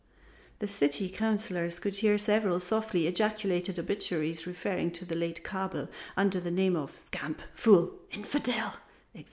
[0.57, 6.39] The City Councillors could hear several softly ejaculated obituaries referring to the late Kabel under
[6.39, 8.77] the name of scamp, fool, infidel,
[9.13, 9.19] etc.